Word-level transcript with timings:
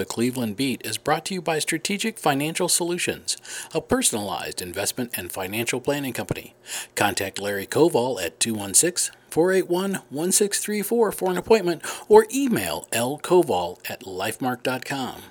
The 0.00 0.06
Cleveland 0.06 0.56
Beat 0.56 0.80
is 0.82 0.96
brought 0.96 1.26
to 1.26 1.34
you 1.34 1.42
by 1.42 1.58
Strategic 1.58 2.18
Financial 2.18 2.70
Solutions, 2.70 3.36
a 3.74 3.82
personalized 3.82 4.62
investment 4.62 5.10
and 5.14 5.30
financial 5.30 5.78
planning 5.78 6.14
company. 6.14 6.54
Contact 6.94 7.38
Larry 7.38 7.66
Koval 7.66 8.18
at 8.18 8.40
216 8.40 9.14
481 9.28 9.92
1634 10.08 11.12
for 11.12 11.30
an 11.30 11.36
appointment 11.36 11.82
or 12.08 12.26
email 12.32 12.88
lkoval 12.92 13.78
at 13.90 14.00
lifemark.com. 14.04 15.24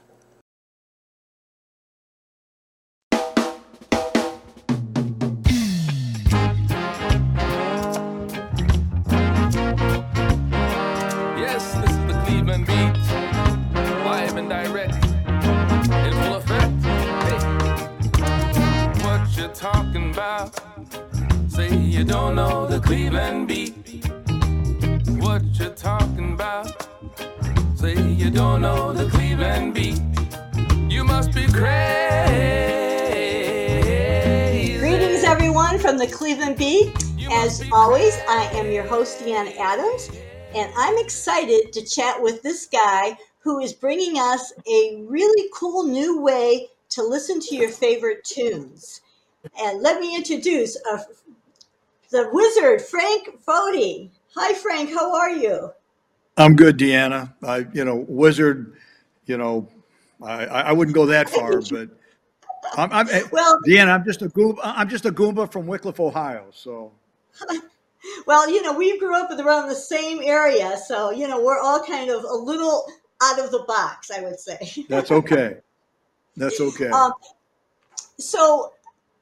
talking 19.60 20.12
about? 20.12 20.58
Say 21.50 21.76
you 21.76 22.06
don't 22.06 22.36
know 22.36 22.66
the 22.66 22.80
Cleveland 22.80 23.50
Beat. 23.50 24.06
What 25.22 25.44
you 25.60 25.68
talking 25.72 26.32
about? 26.32 26.88
Say 27.76 28.02
you 28.02 28.30
don't 28.32 28.62
know 28.62 28.94
the 28.94 29.10
Cleveland 29.10 29.74
Beat. 29.74 30.00
You 30.90 31.04
must 31.04 31.34
be 31.34 31.46
crazy. 31.48 31.68
Greetings, 34.80 35.26
everyone, 35.26 35.78
from 35.78 35.98
the 35.98 36.08
Cleveland 36.08 36.56
Beat. 36.56 36.96
As 37.30 37.62
always, 37.74 38.18
I 38.30 38.50
am 38.54 38.72
your 38.72 38.88
host, 38.88 39.20
Deanna 39.20 39.58
Adams, 39.58 40.10
and 40.56 40.72
I'm 40.78 40.98
excited 41.00 41.74
to 41.74 41.84
chat 41.86 42.22
with 42.22 42.42
this 42.44 42.66
guy 42.66 43.18
who 43.40 43.60
is 43.60 43.74
bringing 43.74 44.20
us 44.20 44.54
a 44.72 45.04
really 45.06 45.50
cool 45.54 45.84
new 45.84 46.22
way 46.22 46.70
to 46.92 47.04
listen 47.04 47.42
to 47.42 47.58
your 47.58 47.70
favorite 47.70 48.24
tunes. 48.24 49.02
And 49.60 49.82
let 49.82 50.00
me 50.00 50.16
introduce 50.16 50.78
uh, 50.92 51.04
the 52.12 52.30
wizard, 52.32 52.82
Frank 52.82 53.42
Foti. 53.46 54.10
Hi, 54.36 54.54
Frank. 54.54 54.90
How 54.90 55.16
are 55.16 55.32
you? 55.32 55.72
I'm 56.38 56.56
good, 56.56 56.78
Deanna. 56.78 57.34
I, 57.44 57.66
you 57.74 57.84
know, 57.86 58.06
wizard, 58.08 58.76
you 59.26 59.38
know, 59.38 59.68
I, 60.22 60.46
I 60.46 60.62
I 60.62 60.72
wouldn't 60.72 60.96
go 60.96 61.06
that 61.08 61.30
far, 61.36 61.62
but 61.62 61.90
I'm, 62.78 62.92
I'm 62.92 63.10
eh, 63.10 63.24
Well, 63.32 63.60
Deanna. 63.68 63.94
I'm 63.94 64.06
just 64.06 64.22
a 64.22 64.30
Goomba. 64.30 64.60
I'm 64.64 64.90
just 64.90 65.06
a 65.06 65.12
Goomba 65.12 65.52
from 65.52 65.66
Wickliffe, 65.66 66.00
Ohio. 66.00 66.46
So 66.52 66.92
well, 68.26 68.50
you 68.50 68.62
know, 68.62 68.74
we 68.74 68.98
grew 69.00 69.16
up 69.16 69.32
around 69.32 69.70
the 69.70 69.76
same 69.76 70.20
area, 70.24 70.78
so 70.78 71.12
you 71.12 71.28
know, 71.28 71.42
we're 71.42 71.60
all 71.60 71.84
kind 71.84 72.10
of 72.10 72.24
a 72.24 72.36
little 72.36 72.86
out 73.22 73.40
of 73.40 73.52
the 73.52 73.64
box, 73.68 74.12
I 74.12 74.22
would 74.22 74.40
say. 74.40 74.86
that's 74.88 75.12
okay. 75.12 75.58
That's 76.36 76.60
okay. 76.62 76.90
Um, 76.94 77.14
so 78.18 78.74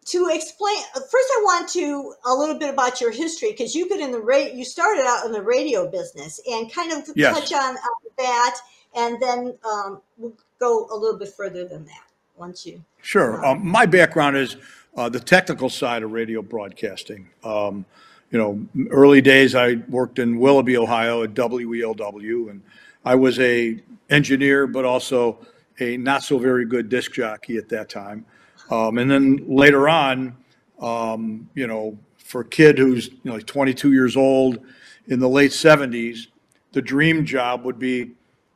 to 0.08 0.30
explain 0.32 0.78
first 0.94 1.30
i 1.38 1.42
want 1.44 1.68
to 1.70 2.14
a 2.26 2.34
little 2.34 2.58
bit 2.58 2.74
about 2.74 3.00
your 3.02 3.12
history 3.12 3.52
because 3.52 3.76
you've 3.76 3.90
been 3.90 4.02
in 4.02 4.12
the 4.12 4.20
radio 4.20 4.54
you 4.54 4.66
started 4.66 5.06
out 5.06 5.26
in 5.26 5.32
the 5.32 5.42
radio 5.42 5.90
business 5.90 6.40
and 6.50 6.72
kind 6.74 6.92
of 6.92 7.08
Yes. 7.16 7.38
touch 7.38 7.54
on, 7.54 7.76
on 7.76 7.94
that 8.18 8.58
and 8.96 9.22
then 9.22 9.54
um, 9.70 10.02
we'll 10.18 10.34
go 10.60 10.88
a 10.92 10.96
little 10.96 11.20
bit 11.20 11.30
further 11.30 11.68
than 11.68 11.86
that 11.86 12.04
once 12.36 12.66
you 12.66 12.84
Sure. 13.02 13.46
Um, 13.46 13.66
my 13.66 13.86
background 13.86 14.36
is 14.36 14.58
uh, 14.98 15.08
the 15.08 15.20
technical 15.20 15.70
side 15.70 16.04
of 16.04 16.12
radio 16.12 16.42
broadcasting. 16.42 17.30
Um, 17.44 17.86
you 18.32 18.38
know, 18.38 18.90
early 18.92 19.22
days 19.22 19.56
I 19.56 19.76
worked 19.88 20.20
in 20.20 20.38
Willoughby, 20.40 20.76
Ohio 20.76 21.24
at 21.24 21.34
WELW, 21.34 22.50
and 22.50 22.62
I 23.06 23.16
was 23.16 23.40
a 23.40 23.82
engineer, 24.10 24.68
but 24.68 24.84
also 24.84 25.40
a 25.80 25.96
not 25.96 26.24
so 26.24 26.38
very 26.38 26.66
good 26.66 26.90
disc 26.90 27.14
jockey 27.14 27.56
at 27.56 27.70
that 27.70 27.88
time. 27.88 28.26
Um, 28.70 28.98
and 28.98 29.10
then 29.10 29.46
later 29.48 29.88
on, 29.88 30.36
um, 30.80 31.50
you 31.54 31.68
know, 31.68 31.98
for 32.18 32.42
a 32.42 32.46
kid 32.46 32.78
who's 32.78 33.08
you 33.08 33.20
know, 33.24 33.34
like 33.36 33.46
22 33.46 33.94
years 33.94 34.18
old 34.18 34.60
in 35.08 35.20
the 35.20 35.30
late 35.30 35.52
70s, 35.52 36.28
the 36.74 36.82
dream 36.82 37.26
job 37.26 37.64
would 37.64 37.80
be 37.80 38.12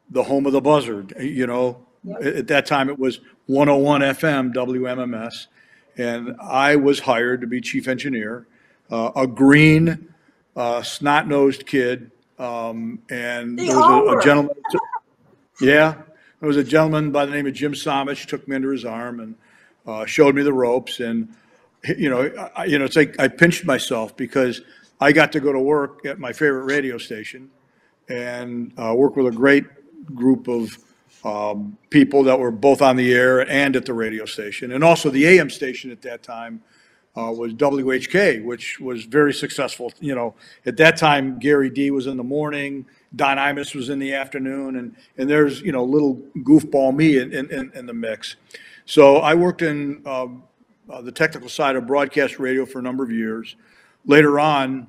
the 0.10 0.24
home 0.24 0.46
of 0.46 0.52
the 0.52 0.62
buzzard. 0.62 1.14
You 1.20 1.48
know, 1.48 1.86
at 2.22 2.28
at 2.36 2.48
that 2.48 2.66
time 2.66 2.90
it 2.90 3.00
was 3.00 3.22
101 3.48 4.02
FM 4.02 4.54
WMMS, 4.54 5.48
and 5.98 6.36
I 6.42 6.76
was 6.76 7.00
hired 7.00 7.42
to 7.42 7.48
be 7.48 7.62
chief 7.62 7.88
engineer, 7.88 8.48
uh, 8.90 9.12
a 9.16 9.26
green, 9.26 10.14
uh, 10.56 10.84
snot-nosed 10.84 11.66
kid, 11.66 12.12
um, 12.38 13.00
and 13.10 13.58
there 13.58 13.76
was 13.76 14.14
a, 14.14 14.18
a 14.18 14.24
gentleman. 14.24 14.56
Yeah, 15.60 15.94
there 16.40 16.48
was 16.48 16.58
a 16.58 16.64
gentleman 16.64 17.12
by 17.12 17.28
the 17.28 17.32
name 17.32 17.46
of 17.46 17.54
Jim 17.54 17.74
Samich 17.74 18.26
took 18.26 18.48
me 18.48 18.56
under 18.56 18.72
his 18.72 18.84
arm 18.84 19.20
and 19.20 19.36
uh, 19.86 20.06
showed 20.06 20.36
me 20.36 20.44
the 20.44 20.53
ropes, 20.53 21.00
and 21.00 21.34
you 21.97 22.09
know, 22.09 22.50
I, 22.56 22.66
you 22.66 22.78
know, 22.78 22.86
it's 22.86 22.96
like 22.96 23.19
I 23.19 23.28
pinched 23.28 23.66
myself 23.66 24.16
because 24.16 24.62
I 25.00 25.12
got 25.12 25.31
to 25.34 25.40
go 25.40 25.52
to 25.52 25.59
work 25.59 26.06
at 26.06 26.19
my 26.19 26.31
favorite 26.31 26.66
radio 26.66 26.97
station 26.97 27.50
and 28.09 28.74
uh, 28.78 28.94
work 28.96 29.16
with 29.16 29.28
a 29.28 29.36
great 29.36 29.66
group 30.14 30.47
of 30.47 30.78
um, 31.24 31.78
people 31.90 32.24
that 32.24 32.40
were 32.40 32.52
both 32.52 32.81
on 32.81 32.96
the 32.96 33.14
air 33.14 33.47
and 33.50 33.75
at 33.75 33.86
the 33.86 33.94
radio 33.94 34.25
station, 34.25 34.72
and 34.72 34.84
also 34.84 35.09
the 35.09 35.25
AM 35.28 35.50
station 35.50 35.91
at 35.91 36.02
that 36.03 36.24
time 36.24 36.62
uh, 37.16 37.31
was 37.36 37.53
WHK, 37.53 38.44
which 38.44 38.80
was 38.80 39.06
very 39.06 39.34
successful. 39.34 39.91
You 40.00 40.16
know, 40.16 40.36
at 40.66 40.78
that 40.78 40.97
time, 40.97 41.40
Gary 41.40 41.70
Dee 41.70 41.91
was 41.91 42.08
in 42.08 42.18
the 42.18 42.24
morning, 42.24 42.86
Don 43.16 43.38
Imus 43.38 43.75
was 43.75 43.90
in 43.90 44.00
the 44.00 44.14
afternoon, 44.14 44.78
and 44.78 44.96
and 45.18 45.30
there's 45.30 45.62
you 45.62 45.72
know 45.72 45.84
little 45.84 46.16
goofball 46.38 46.96
me 46.96 47.18
in 47.18 47.34
in, 47.34 47.52
in, 47.52 47.72
in 47.75 47.86
the 47.86 47.94
mix. 47.94 48.36
So 48.91 49.19
I 49.19 49.35
worked 49.35 49.62
in 49.62 50.06
um, 50.06 50.44
uh, 50.90 51.02
the 51.02 51.13
technical 51.13 51.47
side 51.47 51.78
of 51.78 51.88
broadcast 51.88 52.40
radio 52.40 52.66
for 52.66 52.79
a 52.79 52.81
number 52.81 53.06
of 53.06 53.09
years. 53.09 53.56
Later 54.06 54.38
on, 54.38 54.88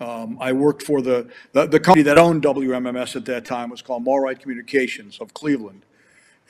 um, 0.00 0.38
I 0.40 0.52
worked 0.52 0.82
for 0.82 1.00
the, 1.00 1.30
the 1.52 1.66
the 1.66 1.78
company 1.78 2.02
that 2.02 2.18
owned 2.18 2.42
WMMS 2.42 3.14
at 3.14 3.24
that 3.26 3.44
time 3.44 3.70
was 3.70 3.80
called 3.80 4.04
Malrite 4.04 4.40
Communications 4.40 5.20
of 5.20 5.32
Cleveland 5.34 5.84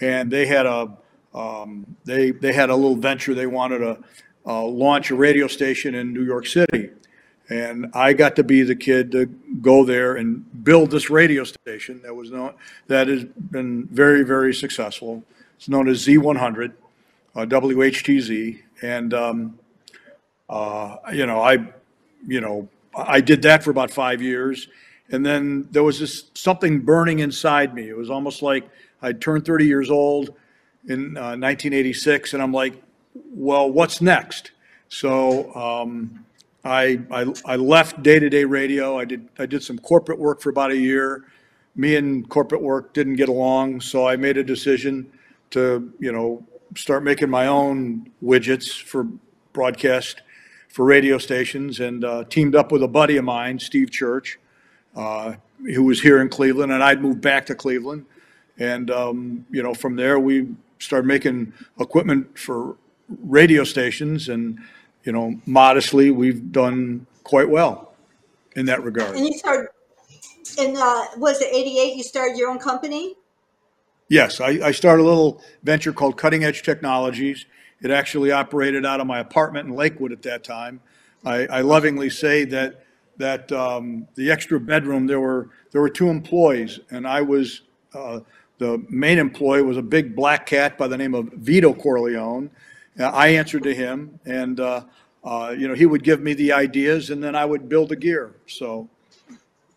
and 0.00 0.30
they 0.30 0.46
had 0.46 0.64
a 0.64 0.96
um, 1.34 1.96
they 2.06 2.30
they 2.30 2.54
had 2.54 2.70
a 2.70 2.74
little 2.74 2.96
venture. 2.96 3.34
They 3.34 3.46
wanted 3.46 3.78
to 3.80 3.98
uh, 4.46 4.64
launch 4.64 5.10
a 5.10 5.14
radio 5.14 5.48
station 5.48 5.94
in 5.94 6.14
New 6.14 6.24
York 6.24 6.46
City, 6.46 6.88
and 7.50 7.90
I 7.92 8.14
got 8.14 8.34
to 8.36 8.44
be 8.44 8.62
the 8.62 8.76
kid 8.76 9.12
to 9.12 9.26
go 9.60 9.84
there 9.84 10.16
and 10.16 10.64
build 10.64 10.90
this 10.90 11.10
radio 11.10 11.44
station 11.44 12.00
that 12.02 12.14
was 12.14 12.30
known 12.30 12.54
that 12.86 13.08
has 13.08 13.24
been 13.24 13.88
very 13.88 14.22
very 14.24 14.54
successful. 14.54 15.22
It's 15.62 15.68
known 15.68 15.86
as 15.88 16.04
Z100, 16.04 16.72
uh, 17.36 17.46
WHTZ, 17.46 18.62
and 18.82 19.14
um, 19.14 19.58
uh, 20.48 20.96
you 21.12 21.24
know 21.24 21.40
I 21.40 21.58
you 22.26 22.40
know 22.40 22.68
I 22.96 23.20
did 23.20 23.42
that 23.42 23.62
for 23.62 23.70
about 23.70 23.92
five 23.92 24.20
years, 24.20 24.66
and 25.10 25.24
then 25.24 25.68
there 25.70 25.84
was 25.84 26.00
this 26.00 26.32
something 26.34 26.80
burning 26.80 27.20
inside 27.20 27.74
me. 27.74 27.88
It 27.88 27.96
was 27.96 28.10
almost 28.10 28.42
like 28.42 28.68
I'd 29.02 29.20
turned 29.20 29.46
30 29.46 29.64
years 29.64 29.88
old 29.88 30.34
in 30.88 31.16
uh, 31.16 31.38
1986, 31.38 32.34
and 32.34 32.42
I'm 32.42 32.52
like, 32.52 32.82
well, 33.32 33.70
what's 33.70 34.00
next? 34.00 34.50
So 34.88 35.54
um, 35.54 36.24
I, 36.64 37.02
I 37.08 37.32
I 37.44 37.54
left 37.54 38.02
day-to-day 38.02 38.46
radio. 38.46 38.98
I 38.98 39.04
did 39.04 39.28
I 39.38 39.46
did 39.46 39.62
some 39.62 39.78
corporate 39.78 40.18
work 40.18 40.40
for 40.40 40.50
about 40.50 40.72
a 40.72 40.76
year. 40.76 41.26
Me 41.76 41.94
and 41.94 42.28
corporate 42.28 42.62
work 42.62 42.92
didn't 42.94 43.14
get 43.14 43.28
along, 43.28 43.80
so 43.80 44.08
I 44.08 44.16
made 44.16 44.36
a 44.36 44.42
decision 44.42 45.08
to 45.52 45.92
you 45.98 46.12
know 46.12 46.44
start 46.76 47.04
making 47.04 47.30
my 47.30 47.46
own 47.46 48.10
widgets 48.22 48.80
for 48.80 49.06
broadcast 49.52 50.22
for 50.68 50.84
radio 50.84 51.18
stations, 51.18 51.80
and 51.80 52.04
uh, 52.04 52.24
teamed 52.24 52.56
up 52.56 52.72
with 52.72 52.82
a 52.82 52.88
buddy 52.88 53.18
of 53.18 53.24
mine, 53.24 53.58
Steve 53.58 53.90
Church, 53.90 54.38
uh, 54.96 55.34
who 55.74 55.84
was 55.84 56.00
here 56.00 56.20
in 56.20 56.28
Cleveland, 56.30 56.72
and 56.72 56.82
I'd 56.82 57.02
moved 57.02 57.20
back 57.20 57.46
to 57.46 57.54
Cleveland. 57.54 58.06
And, 58.58 58.90
um, 58.90 59.46
you 59.50 59.62
know, 59.62 59.74
from 59.74 59.96
there, 59.96 60.18
we 60.18 60.48
started 60.78 61.06
making 61.06 61.52
equipment 61.78 62.38
for 62.38 62.76
radio 63.08 63.64
stations, 63.64 64.30
and, 64.30 64.60
you 65.04 65.12
know, 65.12 65.38
modestly, 65.44 66.10
we've 66.10 66.50
done 66.52 67.06
quite 67.22 67.50
well 67.50 67.94
in 68.56 68.66
that 68.66 68.82
regard. 68.82 69.14
and 69.16 69.26
you 69.26 69.32
started 69.38 69.68
in 70.58 70.76
uh, 70.76 71.04
was 71.16 71.40
it 71.40 71.48
88 71.50 71.96
you 71.96 72.02
started 72.02 72.36
your 72.36 72.50
own 72.50 72.58
company 72.58 73.14
Yes, 74.12 74.42
I, 74.42 74.48
I 74.62 74.72
started 74.72 75.04
a 75.04 75.08
little 75.08 75.40
venture 75.62 75.90
called 75.90 76.18
Cutting 76.18 76.44
Edge 76.44 76.62
Technologies. 76.62 77.46
It 77.80 77.90
actually 77.90 78.30
operated 78.30 78.84
out 78.84 79.00
of 79.00 79.06
my 79.06 79.20
apartment 79.20 79.68
in 79.68 79.74
Lakewood 79.74 80.12
at 80.12 80.20
that 80.20 80.44
time. 80.44 80.82
I, 81.24 81.46
I 81.46 81.60
lovingly 81.62 82.10
say 82.10 82.44
that 82.44 82.84
that 83.16 83.50
um, 83.52 84.06
the 84.14 84.30
extra 84.30 84.60
bedroom 84.60 85.06
there 85.06 85.18
were 85.18 85.48
there 85.70 85.80
were 85.80 85.88
two 85.88 86.10
employees, 86.10 86.78
and 86.90 87.08
I 87.08 87.22
was 87.22 87.62
uh, 87.94 88.20
the 88.58 88.84
main 88.90 89.18
employee 89.18 89.62
was 89.62 89.78
a 89.78 89.82
big 89.82 90.14
black 90.14 90.44
cat 90.44 90.76
by 90.76 90.88
the 90.88 90.98
name 90.98 91.14
of 91.14 91.32
Vito 91.32 91.72
Corleone. 91.72 92.50
I 92.98 93.28
answered 93.28 93.62
to 93.62 93.74
him, 93.74 94.20
and 94.26 94.60
uh, 94.60 94.84
uh, 95.24 95.54
you 95.56 95.68
know 95.68 95.74
he 95.74 95.86
would 95.86 96.04
give 96.04 96.20
me 96.20 96.34
the 96.34 96.52
ideas, 96.52 97.08
and 97.08 97.24
then 97.24 97.34
I 97.34 97.46
would 97.46 97.66
build 97.66 97.88
the 97.88 97.96
gear. 97.96 98.34
So, 98.46 98.90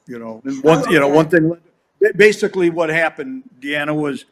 you 0.08 0.20
know, 0.20 0.42
one 0.62 0.92
you 0.92 1.00
know 1.00 1.08
one 1.08 1.30
thing. 1.30 1.58
Ba- 2.06 2.18
Basically, 2.18 2.70
what 2.70 2.90
happened, 2.90 3.44
Deanna, 3.60 3.96
was 3.96 4.26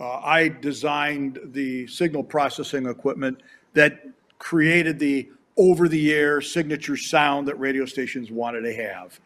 uh, 0.00 0.18
I 0.18 0.48
designed 0.48 1.38
the 1.52 1.86
signal 1.86 2.24
processing 2.24 2.86
equipment 2.86 3.42
that 3.74 4.06
created 4.38 4.98
the 4.98 5.28
over-the-air 5.56 6.40
signature 6.40 6.96
sound 6.96 7.46
that 7.46 7.58
radio 7.58 7.84
stations 7.84 8.30
wanted 8.30 8.62
to 8.62 8.74
have. 8.74 9.20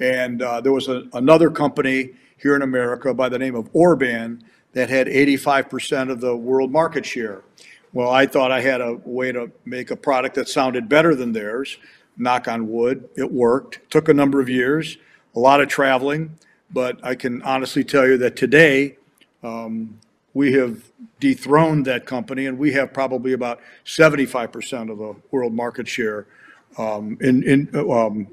And 0.00 0.40
uh, 0.42 0.60
there 0.60 0.72
was 0.72 0.88
a, 0.88 1.04
another 1.12 1.50
company 1.50 2.12
here 2.38 2.56
in 2.56 2.62
America 2.62 3.12
by 3.12 3.28
the 3.28 3.38
name 3.38 3.54
of 3.54 3.68
Orban 3.72 4.42
that 4.72 4.88
had 4.88 5.06
85% 5.06 6.10
of 6.10 6.20
the 6.20 6.34
world 6.34 6.70
market 6.72 7.04
share. 7.04 7.42
Well, 7.92 8.10
I 8.10 8.26
thought 8.26 8.50
I 8.50 8.60
had 8.60 8.80
a 8.80 8.94
way 9.04 9.32
to 9.32 9.50
make 9.66 9.90
a 9.90 9.96
product 9.96 10.36
that 10.36 10.48
sounded 10.48 10.88
better 10.88 11.14
than 11.14 11.32
theirs. 11.32 11.76
Knock 12.16 12.48
on 12.48 12.70
wood, 12.70 13.08
it 13.16 13.30
worked. 13.30 13.80
Took 13.90 14.08
a 14.08 14.14
number 14.14 14.40
of 14.40 14.48
years, 14.48 14.96
a 15.34 15.38
lot 15.38 15.60
of 15.60 15.68
traveling, 15.68 16.38
but 16.72 16.98
I 17.04 17.14
can 17.14 17.42
honestly 17.42 17.84
tell 17.84 18.06
you 18.06 18.16
that 18.18 18.36
today 18.36 18.96
um, 19.42 19.98
we 20.34 20.52
have 20.54 20.82
dethroned 21.20 21.86
that 21.86 22.06
company, 22.06 22.46
and 22.46 22.58
we 22.58 22.72
have 22.72 22.92
probably 22.92 23.32
about 23.32 23.60
75% 23.84 24.90
of 24.90 24.98
the 24.98 25.14
world 25.30 25.52
market 25.52 25.86
share 25.86 26.26
um, 26.78 27.18
in, 27.20 27.42
in, 27.42 27.90
um, 27.90 28.26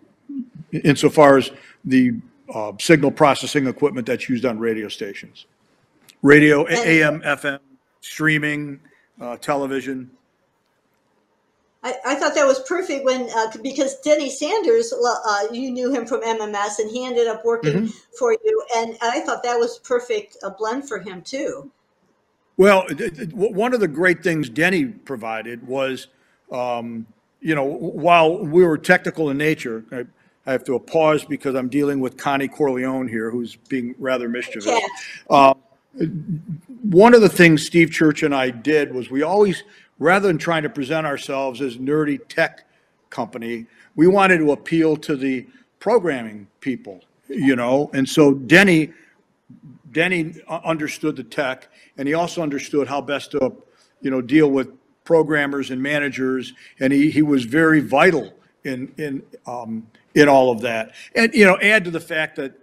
insofar 0.71 1.37
as 1.37 1.51
the 1.83 2.13
uh, 2.53 2.71
signal 2.79 3.11
processing 3.11 3.67
equipment 3.67 4.07
that's 4.07 4.29
used 4.29 4.45
on 4.45 4.57
radio 4.57 4.87
stations. 4.87 5.45
Radio, 6.21 6.67
AM, 6.67 7.21
FM, 7.21 7.59
streaming, 8.01 8.79
uh, 9.21 9.37
television. 9.37 10.09
I, 11.81 11.95
I 12.05 12.15
thought 12.15 12.35
that 12.35 12.45
was 12.45 12.59
perfect 12.59 13.05
when 13.05 13.29
uh, 13.35 13.51
because 13.63 13.99
Denny 14.01 14.29
Sanders, 14.29 14.93
uh, 14.93 15.47
you 15.51 15.71
knew 15.71 15.91
him 15.91 16.05
from 16.05 16.21
MMS, 16.21 16.79
and 16.79 16.91
he 16.91 17.05
ended 17.05 17.27
up 17.27 17.45
working 17.45 17.87
for 18.17 18.33
you, 18.33 18.63
and 18.75 18.97
I 19.01 19.21
thought 19.21 19.43
that 19.43 19.57
was 19.57 19.79
perfect 19.79 20.37
a 20.43 20.51
blend 20.51 20.87
for 20.87 20.99
him 20.99 21.21
too. 21.21 21.71
Well, 22.57 22.85
one 23.33 23.73
of 23.73 23.79
the 23.79 23.87
great 23.87 24.21
things 24.21 24.49
Denny 24.49 24.85
provided 24.85 25.65
was, 25.65 26.07
um, 26.51 27.07
you 27.39 27.55
know, 27.55 27.63
while 27.63 28.43
we 28.43 28.65
were 28.65 28.77
technical 28.77 29.29
in 29.29 29.37
nature, 29.37 29.85
I, 29.93 30.03
I 30.45 30.51
have 30.51 30.65
to 30.65 30.77
pause 30.79 31.23
because 31.23 31.55
I'm 31.55 31.69
dealing 31.69 32.01
with 32.01 32.17
Connie 32.17 32.49
Corleone 32.49 33.07
here, 33.07 33.31
who's 33.31 33.55
being 33.55 33.95
rather 33.97 34.27
mischievous. 34.27 34.65
Yeah. 35.29 35.53
One 36.81 37.13
of 37.13 37.21
the 37.21 37.29
things 37.29 37.65
Steve 37.65 37.91
Church 37.91 38.23
and 38.23 38.35
I 38.35 38.49
did 38.49 38.93
was 38.93 39.09
we 39.09 39.21
always, 39.21 39.63
rather 39.99 40.27
than 40.27 40.37
trying 40.37 40.63
to 40.63 40.69
present 40.69 41.05
ourselves 41.05 41.61
as 41.61 41.77
nerdy 41.77 42.19
tech 42.27 42.65
company, 43.09 43.65
we 43.95 44.07
wanted 44.07 44.39
to 44.39 44.51
appeal 44.51 44.97
to 44.97 45.15
the 45.15 45.45
programming 45.79 46.47
people, 46.61 47.01
you 47.27 47.55
know, 47.55 47.89
and 47.93 48.07
so 48.07 48.33
Denny 48.33 48.91
Denny 49.91 50.35
understood 50.47 51.15
the 51.15 51.23
tech, 51.23 51.69
and 51.97 52.07
he 52.07 52.13
also 52.13 52.41
understood 52.41 52.87
how 52.87 53.01
best 53.01 53.31
to, 53.31 53.53
you 54.01 54.11
know, 54.11 54.21
deal 54.21 54.51
with 54.51 54.71
programmers 55.03 55.71
and 55.71 55.81
managers, 55.81 56.53
and 56.79 56.93
he, 56.93 57.09
he 57.09 57.23
was 57.23 57.43
very 57.43 57.79
vital 57.79 58.33
in, 58.63 58.93
in, 58.97 59.23
um, 59.47 59.87
in 60.13 60.29
all 60.29 60.51
of 60.51 60.61
that. 60.61 60.93
And, 61.15 61.33
you 61.33 61.45
know, 61.45 61.57
add 61.59 61.83
to 61.85 61.91
the 61.91 61.99
fact 61.99 62.35
that 62.35 62.53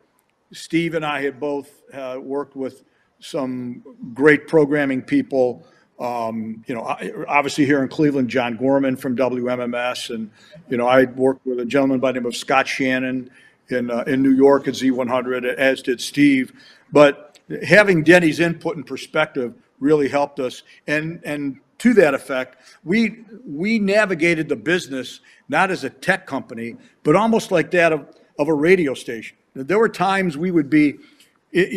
Steve 0.53 0.95
and 0.95 1.05
I 1.05 1.23
had 1.23 1.41
both, 1.41 1.83
uh, 1.93 2.19
worked 2.21 2.55
with 2.55 2.85
some 3.19 3.83
great 4.15 4.47
programming 4.47 5.03
people. 5.03 5.67
Um, 5.99 6.63
you 6.67 6.75
know, 6.75 6.83
obviously 7.27 7.65
here 7.65 7.83
in 7.83 7.89
Cleveland, 7.89 8.29
John 8.29 8.57
Gorman 8.57 8.97
from 8.97 9.17
WMMS, 9.17 10.15
and, 10.15 10.31
you 10.69 10.77
know, 10.77 10.87
I 10.87 11.05
worked 11.05 11.47
with 11.47 11.59
a 11.59 11.65
gentleman 11.65 12.01
by 12.01 12.13
the 12.13 12.21
name 12.21 12.27
of 12.27 12.37
Scott 12.37 12.69
Shannon 12.69 13.31
in, 13.69 13.91
uh, 13.91 14.05
in 14.07 14.23
New 14.23 14.35
York 14.35 14.69
at 14.69 14.75
Z100, 14.75 15.55
as 15.55 15.81
did 15.83 16.01
Steve. 16.01 16.53
But 16.93 17.39
having 17.67 18.03
Denny's 18.03 18.41
input 18.41 18.77
and 18.77 18.87
perspective 18.87 19.55
really 19.81 20.09
helped 20.09 20.41
us. 20.41 20.63
And, 20.87 21.21
and 21.25 21.61
to 21.79 21.95
that 21.95 22.15
effect, 22.15 22.57
we, 22.85 23.25
we 23.47 23.79
navigated 23.79 24.49
the 24.49 24.57
business 24.57 25.21
not 25.49 25.71
as 25.71 25.85
a 25.85 25.91
tech 25.91 26.27
company, 26.27 26.77
but 27.03 27.17
almost 27.17 27.51
like 27.51 27.71
that 27.73 27.93
of, 27.93 28.07
a 28.39 28.53
radio 28.53 28.93
station. 28.93 29.37
There 29.55 29.79
were 29.79 29.89
times 29.89 30.37
we 30.37 30.51
would 30.51 30.69
be 30.69 30.97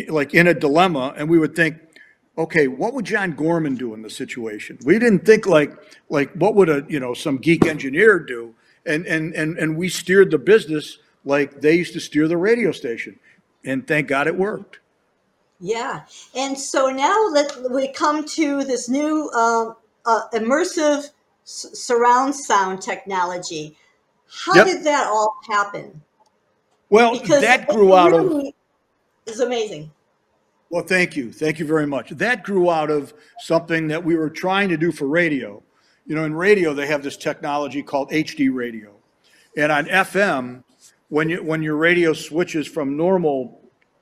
like 0.09 0.33
in 0.33 0.47
a 0.47 0.53
dilemma 0.53 1.13
and 1.15 1.29
we 1.29 1.39
would 1.39 1.55
think, 1.55 1.77
okay, 2.39 2.69
what 2.69 2.95
would 2.95 3.05
John 3.05 3.33
Gorman 3.33 3.75
do 3.75 3.95
in 3.95 4.03
the 4.03 4.11
situation? 4.11 4.79
We 4.85 4.99
didn't 4.99 5.25
think 5.25 5.47
like, 5.47 5.73
like 6.09 6.33
what 6.33 6.55
would 6.55 6.69
a, 6.69 6.85
you 6.89 7.01
know, 7.01 7.15
some 7.15 7.37
geek 7.39 7.67
engineer 7.67 8.19
do? 8.19 8.55
And, 8.87 9.07
and, 9.07 9.35
and, 9.35 9.59
and 9.59 9.77
we 9.77 9.89
steered 9.89 10.31
the 10.31 10.39
business 10.39 10.99
like 11.25 11.61
they 11.61 11.75
used 11.75 11.93
to 11.93 12.01
steer 12.01 12.29
the 12.29 12.37
radio 12.37 12.73
station. 12.73 13.19
And 13.65 13.87
thank 13.87 14.09
God 14.09 14.27
it 14.27 14.37
worked. 14.37 14.79
Yeah, 15.59 16.03
and 16.35 16.57
so 16.59 16.89
now 16.89 17.29
let 17.33 17.53
we 17.71 17.91
come 17.93 18.25
to 18.27 18.63
this 18.65 18.89
new 18.89 19.29
um, 19.31 19.75
uh, 20.05 20.23
immersive 20.33 21.09
s- 21.45 21.67
surround 21.73 22.35
sound 22.35 22.81
technology. 22.81 23.77
How 24.45 24.63
Yep. 24.63 24.65
did 24.65 24.85
that 24.85 25.07
all 25.07 25.35
happen? 25.49 26.03
Well, 26.89 27.17
Because 27.21 27.39
that 27.39 27.67
grew 27.69 27.95
out 27.95 28.13
of, 28.13 28.33
is 29.27 29.41
amazing. 29.41 29.91
Well, 30.69 30.83
thank 30.83 31.15
you. 31.15 31.31
Thank 31.31 31.59
you 31.59 31.65
very 31.65 31.87
much. 31.87 32.11
That 32.11 32.43
grew 32.43 32.69
out 32.69 32.91
of 32.91 33.13
something 33.39 33.87
that 33.87 34.03
we 34.03 34.15
were 34.15 34.29
trying 34.29 34.69
to 34.69 34.77
do 34.77 34.91
for 34.91 35.07
radio. 35.07 35.63
You 36.05 36.15
know, 36.15 36.25
in 36.25 36.33
radio, 36.33 36.73
they 36.73 36.87
have 36.87 37.03
this 37.03 37.17
technology 37.17 37.81
called 37.81 38.11
HD 38.11 38.53
radio. 38.53 38.93
And 39.57 39.71
on 39.71 39.85
FM, 39.85 40.63
when 41.09 41.29
you, 41.29 41.43
when 41.43 41.63
your 41.63 41.75
radio 41.75 42.13
switches 42.13 42.67
from 42.67 42.95
normal 42.95 43.61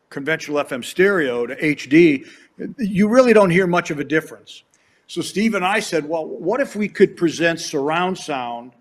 conventional 0.10 0.64
FM 0.64 0.84
stereo 0.84 1.46
to 1.46 1.56
HD, 1.56 2.28
you 2.78 3.08
really 3.08 3.34
don't 3.34 3.50
hear 3.50 3.68
much 3.68 3.92
of 3.92 4.00
a 4.00 4.04
difference. 4.04 4.64
So 5.08 5.22
Steve 5.22 5.56
and 5.56 5.66
I 5.66 5.80
said, 5.80 6.08
well, 6.08 6.26
what 6.26 6.60
if 6.60 6.76
we 6.76 6.90
could 6.90 7.16
present 7.16 7.62
surround 7.62 8.18
sound, 8.18 8.74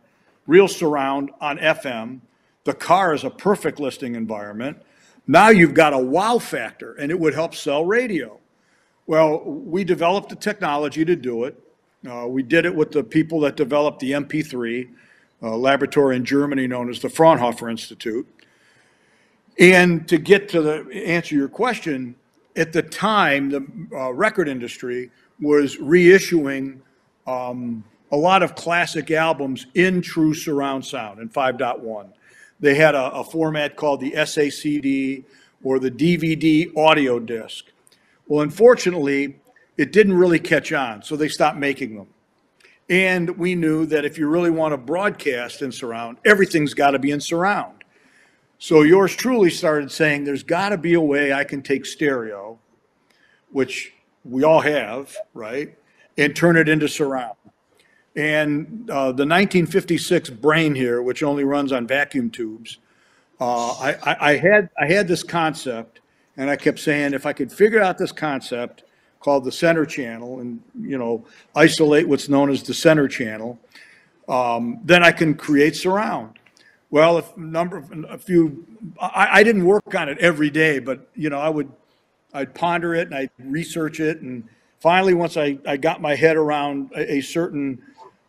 real 0.47 0.67
surround 0.67 1.31
on 1.41 1.59
FM? 1.59 2.21
The 2.65 2.75
car 2.75 3.15
is 3.15 3.23
a 3.23 3.31
perfect 3.31 3.79
listening 3.79 4.17
environment. 4.17 4.83
Now 5.27 5.49
you've 5.49 5.75
got 5.75 5.93
a 5.93 5.99
wow 5.99 6.39
factor 6.39 6.95
and 6.95 7.11
it 7.11 7.19
would 7.19 7.35
help 7.35 7.55
sell 7.55 7.85
radio. 7.85 8.39
Well, 9.07 9.45
we 9.45 9.85
developed 9.85 10.31
the 10.31 10.37
technology 10.37 11.05
to 11.05 11.17
do 11.17 11.45
it. 11.45 11.61
Uh, 12.09 12.27
we 12.29 12.43
did 12.43 12.67
it 12.67 12.75
with 12.75 12.93
the 12.93 13.03
people 13.03 13.41
that 13.41 13.57
developed 13.57 14.01
the 14.01 14.13
MP3 14.13 14.89
uh, 15.43 15.57
laboratory 15.57 16.17
in 16.17 16.25
Germany 16.25 16.67
known 16.67 16.89
as 16.89 17.01
the 17.01 17.09
Fraunhofer 17.09 17.69
Institute. 17.69 18.27
And 19.59 20.07
to 20.09 20.19
get 20.19 20.49
to 20.51 20.61
the 20.61 21.05
answer 21.05 21.35
your 21.35 21.49
question, 21.49 22.15
at 22.57 22.73
the 22.73 22.83
time, 22.83 23.51
the 23.51 23.67
uh, 23.93 24.13
record 24.13 24.49
industry 24.49 25.11
was 25.41 25.77
reissuing 25.77 26.79
um, 27.27 27.85
a 28.13 28.17
lot 28.17 28.43
of 28.43 28.55
classic 28.55 29.11
albums 29.11 29.67
in 29.75 30.01
true 30.01 30.35
surround 30.35 30.85
sound 30.85 31.21
in 31.21 31.29
5.1. 31.29 32.09
They 32.61 32.75
had 32.75 32.95
a, 32.95 33.13
a 33.13 33.25
format 33.25 33.77
called 33.77 34.01
the 34.01 34.13
SACD 34.13 35.25
or 35.63 35.79
the 35.79 35.91
DVD 35.91 36.75
audio 36.77 37.19
disc. 37.19 37.67
Well, 38.27 38.41
unfortunately, 38.43 39.39
it 39.77 39.93
didn't 39.93 40.15
really 40.15 40.39
catch 40.39 40.73
on, 40.73 41.03
so 41.03 41.17
they 41.17 41.29
stopped 41.29 41.59
making 41.59 41.97
them. 41.97 42.09
And 42.89 43.37
we 43.37 43.55
knew 43.55 43.85
that 43.87 44.05
if 44.05 44.17
you 44.17 44.29
really 44.29 44.51
want 44.51 44.73
to 44.73 44.79
broadcast 44.79 45.63
in 45.63 45.73
surround, 45.73 46.19
everything's 46.25 46.73
got 46.73 46.93
to 46.93 46.99
be 46.99 47.11
in 47.11 47.21
surround. 47.21 47.85
So 48.59 48.83
yours 48.83 49.15
truly 49.15 49.51
started 49.51 49.91
saying, 49.91 50.25
there's 50.25 50.43
got 50.43 50.71
to 50.71 50.79
be 50.79 50.95
a 50.95 51.01
way 51.01 51.33
I 51.33 51.45
can 51.45 51.63
take 51.63 51.85
stereo, 51.85 52.59
which 53.51 53.93
we 54.25 54.45
all 54.45 54.61
have, 54.61 55.15
right, 55.35 55.77
and 56.17 56.35
turn 56.35 56.57
it 56.57 56.69
into 56.69 56.89
surround. 56.89 57.37
And 58.17 58.89
uh, 58.91 59.13
the 59.13 59.27
1956 59.27 60.31
brain 60.31 60.75
here, 60.75 61.03
which 61.03 61.23
only 61.23 61.45
runs 61.45 61.71
on 61.71 61.87
vacuum 61.87 62.31
tubes, 62.31 62.79
uh, 63.39 63.73
I, 63.73 63.97
I, 64.03 64.17
I 64.31 64.37
had 64.37 64.71
I 64.81 64.87
had 64.87 65.07
this 65.07 65.23
concept, 65.23 66.01
and 66.39 66.49
I 66.49 66.57
kept 66.57 66.79
saying 66.79 67.13
if 67.13 67.27
I 67.27 67.35
could 67.35 67.53
figure 67.53 67.83
out 67.83 67.99
this 67.99 68.13
concept 68.13 68.85
called 69.21 69.45
the 69.45 69.53
center 69.53 69.85
channel, 69.85 70.41
and 70.41 70.63
you 70.81 70.97
know 70.97 71.27
isolate 71.55 72.09
what's 72.09 72.31
known 72.31 72.49
as 72.51 72.63
the 72.63 72.73
center 72.73 73.07
channel, 73.07 73.59
um, 74.29 74.81
then 74.83 75.05
I 75.05 75.13
can 75.13 75.35
create 75.35 75.77
surround. 75.77 76.39
Well, 76.89 77.19
if 77.19 77.37
number 77.37 77.77
of 77.77 77.93
a 78.09 78.17
few, 78.17 78.67
I, 78.99 79.29
I 79.33 79.43
didn't 79.43 79.67
work 79.67 79.95
on 79.95 80.09
it 80.09 80.17
every 80.19 80.49
day, 80.49 80.79
but 80.79 81.11
you 81.15 81.29
know 81.29 81.39
I 81.39 81.51
would 81.51 81.71
I'd 82.33 82.55
ponder 82.55 82.95
it 82.95 83.09
and 83.09 83.15
I'd 83.15 83.31
research 83.39 84.01
it, 84.01 84.23
and 84.23 84.49
finally, 84.81 85.13
once 85.13 85.37
I, 85.37 85.59
I 85.67 85.77
got 85.77 86.01
my 86.01 86.15
head 86.15 86.37
around 86.37 86.93
a, 86.97 87.17
a 87.17 87.21
certain 87.21 87.83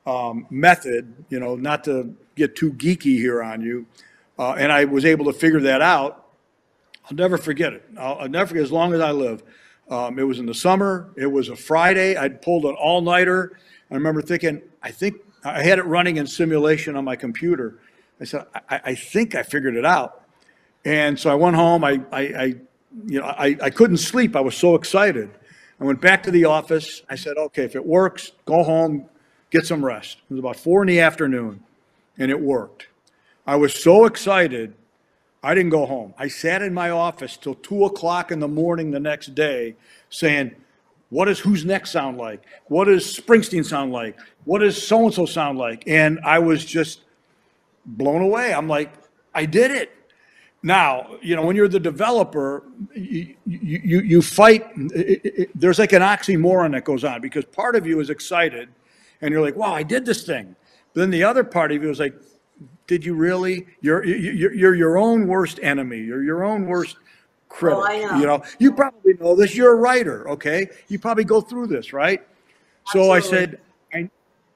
um, 0.07 0.47
method, 0.49 1.13
you 1.29 1.39
know, 1.39 1.55
not 1.55 1.83
to 1.83 2.15
get 2.35 2.55
too 2.55 2.71
geeky 2.73 3.17
here 3.17 3.43
on 3.43 3.61
you, 3.61 3.85
uh, 4.39 4.53
and 4.53 4.71
I 4.71 4.85
was 4.85 5.05
able 5.05 5.25
to 5.25 5.33
figure 5.33 5.59
that 5.61 5.81
out. 5.81 6.27
I'll 7.05 7.17
never 7.17 7.37
forget 7.37 7.73
it. 7.73 7.83
I'll, 7.97 8.15
I'll 8.21 8.29
never 8.29 8.47
forget 8.47 8.63
as 8.63 8.71
long 8.71 8.93
as 8.93 9.01
I 9.01 9.11
live. 9.11 9.43
Um, 9.89 10.17
it 10.17 10.23
was 10.23 10.39
in 10.39 10.45
the 10.45 10.53
summer. 10.53 11.09
It 11.15 11.27
was 11.27 11.49
a 11.49 11.55
Friday. 11.55 12.15
I'd 12.15 12.41
pulled 12.41 12.65
an 12.65 12.75
all-nighter. 12.75 13.59
I 13.91 13.93
remember 13.93 14.21
thinking, 14.21 14.61
I 14.81 14.91
think 14.91 15.15
I 15.43 15.61
had 15.61 15.79
it 15.79 15.85
running 15.85 16.17
in 16.17 16.27
simulation 16.27 16.95
on 16.95 17.05
my 17.05 17.15
computer. 17.15 17.79
I 18.19 18.25
said, 18.25 18.45
I, 18.69 18.81
I 18.85 18.95
think 18.95 19.35
I 19.35 19.43
figured 19.43 19.75
it 19.75 19.85
out. 19.85 20.23
And 20.83 21.19
so 21.19 21.29
I 21.29 21.35
went 21.35 21.55
home. 21.55 21.83
I, 21.83 22.01
I, 22.11 22.21
I 22.21 22.45
you 23.07 23.19
know, 23.19 23.25
I, 23.25 23.57
I 23.61 23.69
couldn't 23.69 23.97
sleep. 23.97 24.35
I 24.35 24.41
was 24.41 24.55
so 24.55 24.75
excited. 24.75 25.29
I 25.79 25.83
went 25.83 26.01
back 26.01 26.23
to 26.23 26.31
the 26.31 26.45
office. 26.45 27.03
I 27.09 27.15
said, 27.15 27.37
okay, 27.37 27.63
if 27.63 27.75
it 27.75 27.85
works, 27.85 28.31
go 28.45 28.63
home, 28.63 29.05
get 29.49 29.65
some 29.65 29.83
rest. 29.83 30.17
It 30.29 30.33
was 30.33 30.39
about 30.39 30.57
four 30.57 30.81
in 30.81 30.87
the 30.87 30.99
afternoon, 30.99 31.63
and 32.17 32.31
it 32.31 32.39
worked. 32.39 32.87
I 33.45 33.55
was 33.55 33.73
so 33.73 34.05
excited, 34.05 34.73
I 35.41 35.55
didn't 35.55 35.69
go 35.69 35.85
home. 35.85 36.13
I 36.17 36.27
sat 36.27 36.61
in 36.61 36.73
my 36.73 36.89
office 36.89 37.37
till 37.37 37.55
two 37.55 37.85
o'clock 37.85 38.31
in 38.31 38.39
the 38.39 38.47
morning 38.47 38.91
the 38.91 38.99
next 38.99 39.35
day 39.35 39.75
saying, 40.09 40.55
what 41.09 41.25
does 41.25 41.39
Who's 41.39 41.63
Next 41.63 41.91
sound 41.91 42.17
like? 42.17 42.43
What 42.65 42.85
does 42.85 43.05
Springsteen 43.05 43.63
sound 43.63 43.93
like? 43.93 44.17
What 44.43 44.59
does 44.59 44.85
so 44.85 45.05
and 45.05 45.13
so 45.13 45.25
sound 45.25 45.57
like? 45.57 45.87
And 45.87 46.19
I 46.25 46.39
was 46.39 46.65
just 46.65 47.01
blown 47.85 48.21
away. 48.21 48.53
I'm 48.53 48.67
like, 48.67 48.91
I 49.33 49.45
did 49.45 49.71
it. 49.71 49.93
Now, 50.63 51.15
you 51.21 51.35
know, 51.35 51.45
when 51.45 51.55
you're 51.55 51.69
the 51.69 51.79
developer, 51.79 52.63
you, 52.93 53.35
you, 53.45 54.01
you 54.01 54.21
fight. 54.21 54.65
It, 54.75 55.21
it, 55.23 55.49
there's 55.55 55.79
like 55.79 55.93
an 55.93 56.01
oxymoron 56.01 56.71
that 56.73 56.83
goes 56.83 57.05
on 57.05 57.21
because 57.21 57.45
part 57.45 57.75
of 57.75 57.87
you 57.87 58.01
is 58.01 58.09
excited 58.09 58.67
and 59.21 59.31
you're 59.31 59.41
like, 59.41 59.55
wow, 59.55 59.73
I 59.73 59.83
did 59.83 60.05
this 60.05 60.23
thing. 60.23 60.55
But 60.93 61.01
then 61.01 61.09
the 61.09 61.23
other 61.23 61.43
part 61.43 61.71
of 61.71 61.81
you 61.81 61.89
is 61.89 61.99
like, 61.99 62.15
did 62.87 63.05
you 63.05 63.13
really? 63.13 63.67
You're, 63.81 64.03
you're, 64.05 64.53
you're 64.53 64.75
your 64.75 64.97
own 64.97 65.27
worst 65.27 65.59
enemy. 65.61 65.99
You're 65.99 66.23
your 66.23 66.43
own 66.43 66.65
worst 66.65 66.97
critic. 67.49 67.79
Oh, 67.79 67.85
I 67.85 67.99
know. 67.99 68.19
You 68.19 68.25
know, 68.25 68.43
you 68.59 68.71
probably 68.71 69.13
know 69.15 69.35
this. 69.35 69.55
You're 69.55 69.73
a 69.73 69.75
writer, 69.75 70.29
okay? 70.29 70.69
You 70.87 70.97
probably 70.97 71.23
go 71.23 71.41
through 71.41 71.67
this, 71.67 71.93
right? 71.93 72.25
Absolutely. 72.87 73.09
So 73.09 73.13
I 73.13 73.19
said, 73.19 73.59
I, 73.93 74.09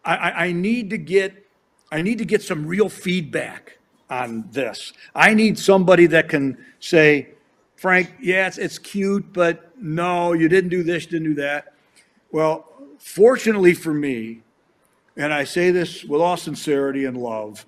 I, 0.06 0.32
I 0.46 0.52
need 0.52 0.90
to 0.92 0.98
get, 0.98 1.46
I 1.92 2.02
need 2.02 2.18
to 2.20 2.26
get 2.26 2.42
some 2.42 2.66
real 2.66 2.90
feedback 2.90 3.78
on 4.10 4.48
this. 4.52 4.94
I 5.14 5.34
need 5.34 5.60
somebody 5.60 6.06
that 6.08 6.30
can 6.30 6.58
say, 6.80 7.30
Frank, 7.76 8.14
yeah, 8.22 8.48
it's, 8.48 8.58
it's 8.58 8.78
cute, 8.78 9.34
but 9.34 9.72
no, 9.78 10.34
you 10.34 10.48
didn't 10.48 10.70
do 10.70 10.84
this, 10.84 11.06
you 11.06 11.12
didn't 11.12 11.36
do 11.36 11.42
that. 11.42 11.74
Well, 12.32 12.68
fortunately 12.98 13.74
for 13.74 13.94
me, 13.94 14.42
and 15.18 15.34
I 15.34 15.44
say 15.44 15.72
this 15.72 16.04
with 16.04 16.22
all 16.22 16.38
sincerity 16.38 17.06
and 17.06 17.18
love, 17.18 17.66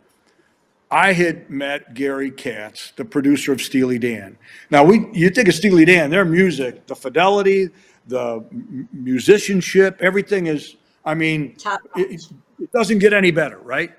I 0.92 1.12
had 1.14 1.50
met 1.50 1.94
Gary 1.96 2.30
Katz, 2.32 2.94
the 2.96 3.06
producer 3.06 3.52
of 3.52 3.62
Steely 3.62 3.98
Dan. 4.00 4.38
Now, 4.70 4.84
we 4.84 5.08
you 5.12 5.30
think 5.30 5.48
of 5.48 5.56
Steely 5.56 5.86
Dan, 5.86 6.10
their 6.10 6.26
music, 6.26 6.86
the 6.88 6.96
fidelity, 6.96 7.70
the 8.08 8.46
musicianship, 8.92 9.98
everything 10.02 10.48
is. 10.48 10.76
I 11.06 11.14
mean, 11.16 11.56
Top 11.56 11.82
it, 11.96 12.12
it- 12.12 12.72
doesn't 12.72 13.00
get 13.00 13.12
any 13.12 13.30
better, 13.32 13.58
right? 13.60 13.92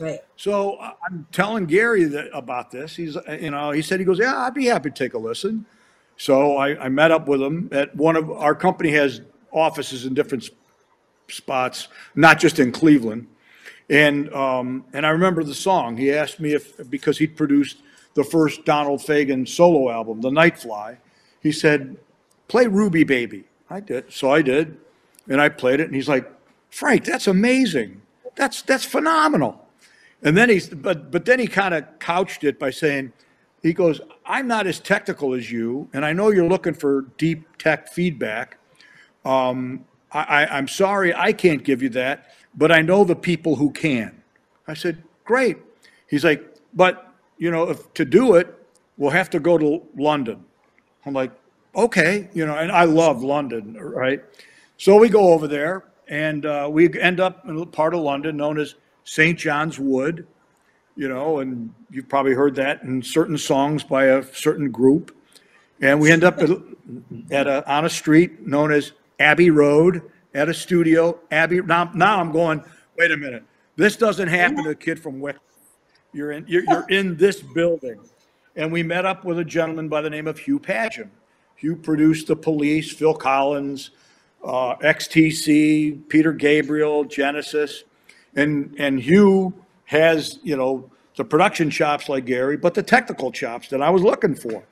Right. 0.00 0.20
So 0.36 0.76
I'm 0.80 1.26
telling 1.32 1.66
Gary 1.66 2.04
that 2.04 2.28
about 2.34 2.70
this. 2.70 2.96
He's, 2.96 3.16
you 3.40 3.50
know, 3.50 3.70
he 3.70 3.80
said 3.80 4.00
he 4.00 4.04
goes, 4.04 4.18
yeah, 4.18 4.36
I'd 4.38 4.54
be 4.54 4.66
happy 4.66 4.90
to 4.90 4.94
take 4.94 5.14
a 5.14 5.18
listen. 5.18 5.64
So 6.16 6.56
I, 6.56 6.86
I 6.86 6.88
met 6.88 7.10
up 7.12 7.28
with 7.28 7.40
him 7.40 7.68
at 7.72 7.94
one 7.94 8.16
of 8.16 8.30
our 8.30 8.54
company 8.54 8.90
has 8.92 9.20
offices 9.52 10.04
in 10.04 10.14
different 10.14 10.50
spots, 11.28 11.88
not 12.14 12.38
just 12.38 12.58
in 12.58 12.72
Cleveland. 12.72 13.26
And, 13.88 14.32
um, 14.32 14.84
and 14.92 15.06
I 15.06 15.10
remember 15.10 15.44
the 15.44 15.54
song. 15.54 15.96
He 15.96 16.12
asked 16.12 16.40
me 16.40 16.54
if, 16.54 16.90
because 16.90 17.18
he'd 17.18 17.36
produced 17.36 17.78
the 18.14 18.24
first 18.24 18.64
Donald 18.64 19.00
Fagen 19.00 19.46
solo 19.46 19.90
album, 19.90 20.20
The 20.20 20.30
Nightfly. 20.30 20.96
He 21.40 21.52
said, 21.52 21.96
play 22.48 22.66
Ruby 22.66 23.04
Baby. 23.04 23.44
I 23.70 23.80
did. 23.80 24.12
So 24.12 24.30
I 24.30 24.42
did. 24.42 24.76
And 25.28 25.40
I 25.40 25.48
played 25.48 25.80
it. 25.80 25.86
And 25.86 25.94
he's 25.94 26.08
like, 26.08 26.30
Frank, 26.70 27.04
that's 27.04 27.26
amazing. 27.26 28.02
That's, 28.34 28.62
that's 28.62 28.84
phenomenal. 28.84 29.66
And 30.22 30.36
then 30.36 30.48
he's, 30.48 30.68
but, 30.68 31.10
but 31.10 31.24
then 31.24 31.38
he 31.38 31.46
kind 31.46 31.74
of 31.74 31.84
couched 31.98 32.44
it 32.44 32.58
by 32.58 32.70
saying, 32.70 33.12
he 33.62 33.72
goes, 33.72 34.00
I'm 34.24 34.46
not 34.46 34.66
as 34.66 34.78
technical 34.78 35.34
as 35.34 35.50
you, 35.50 35.88
and 35.92 36.04
I 36.04 36.12
know 36.12 36.30
you're 36.30 36.48
looking 36.48 36.74
for 36.74 37.02
deep 37.18 37.58
tech 37.58 37.88
feedback. 37.88 38.58
Um, 39.24 39.84
I, 40.12 40.20
I, 40.20 40.58
I'm 40.58 40.68
sorry, 40.68 41.14
I 41.14 41.32
can't 41.32 41.64
give 41.64 41.82
you 41.82 41.88
that, 41.90 42.26
but 42.54 42.72
I 42.72 42.82
know 42.82 43.04
the 43.04 43.16
people 43.16 43.56
who 43.56 43.70
can. 43.70 44.22
I 44.66 44.74
said, 44.74 45.02
great. 45.24 45.58
He's 46.08 46.24
like, 46.24 46.56
but, 46.74 47.12
you 47.38 47.50
know, 47.50 47.70
if, 47.70 47.92
to 47.94 48.04
do 48.04 48.34
it, 48.34 48.52
we'll 48.96 49.10
have 49.10 49.30
to 49.30 49.40
go 49.40 49.58
to 49.58 49.82
London. 49.96 50.44
I'm 51.04 51.14
like, 51.14 51.32
okay, 51.74 52.28
you 52.32 52.46
know, 52.46 52.56
and 52.56 52.72
I 52.72 52.84
love 52.84 53.22
London, 53.22 53.76
right? 53.78 54.22
So 54.78 54.96
we 54.96 55.08
go 55.08 55.32
over 55.32 55.46
there 55.46 55.84
and 56.08 56.46
uh, 56.46 56.68
we 56.70 56.98
end 56.98 57.20
up 57.20 57.46
in 57.48 57.58
a 57.58 57.66
part 57.66 57.94
of 57.94 58.00
London 58.00 58.36
known 58.36 58.58
as 58.58 58.74
St. 59.04 59.38
John's 59.38 59.78
Wood, 59.78 60.26
you 60.96 61.08
know, 61.08 61.40
and 61.40 61.72
you've 61.90 62.08
probably 62.08 62.32
heard 62.32 62.54
that 62.56 62.82
in 62.82 63.02
certain 63.02 63.38
songs 63.38 63.84
by 63.84 64.06
a 64.06 64.22
certain 64.34 64.70
group. 64.70 65.14
And 65.80 66.00
we 66.00 66.10
end 66.10 66.24
up 66.24 66.38
at, 66.38 66.50
at 67.30 67.46
a, 67.46 67.70
on 67.70 67.84
a 67.84 67.90
street 67.90 68.46
known 68.46 68.72
as 68.72 68.92
Abbey 69.18 69.50
Road 69.50 70.02
at 70.34 70.48
a 70.48 70.54
studio. 70.54 71.18
Abbey, 71.30 71.60
now, 71.62 71.90
now 71.94 72.20
I'm 72.20 72.32
going, 72.32 72.62
wait 72.98 73.10
a 73.10 73.16
minute. 73.16 73.44
This 73.76 73.96
doesn't 73.96 74.28
happen 74.28 74.64
to 74.64 74.70
a 74.70 74.74
kid 74.74 75.00
from 75.00 75.20
Wick. 75.20 75.36
You're 76.12 76.32
in, 76.32 76.46
you're, 76.48 76.64
you're 76.64 76.88
in 76.88 77.16
this 77.16 77.42
building. 77.42 78.00
And 78.56 78.72
we 78.72 78.82
met 78.82 79.04
up 79.04 79.24
with 79.24 79.38
a 79.38 79.44
gentleman 79.44 79.88
by 79.88 80.00
the 80.00 80.08
name 80.08 80.26
of 80.26 80.38
Hugh 80.38 80.58
Padgham. 80.58 81.10
Hugh 81.56 81.76
produced 81.76 82.26
The 82.26 82.36
Police, 82.36 82.92
Phil 82.92 83.14
Collins, 83.14 83.90
uh, 84.44 84.76
XTC, 84.76 86.08
Peter 86.08 86.32
Gabriel, 86.32 87.04
Genesis. 87.04 87.84
And, 88.34 88.74
and 88.78 89.00
Hugh 89.00 89.52
has, 89.84 90.38
you 90.42 90.56
know, 90.56 90.90
the 91.16 91.24
production 91.24 91.70
chops 91.70 92.08
like 92.08 92.26
Gary, 92.26 92.56
but 92.56 92.74
the 92.74 92.82
technical 92.82 93.32
chops 93.32 93.68
that 93.68 93.82
I 93.82 93.90
was 93.90 94.02
looking 94.02 94.34
for. 94.34 94.62